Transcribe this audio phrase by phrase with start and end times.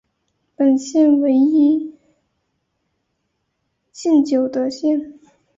[0.55, 1.93] 本县为一
[3.91, 5.19] 禁酒的县。